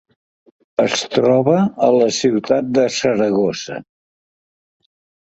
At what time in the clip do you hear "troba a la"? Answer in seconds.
1.15-2.07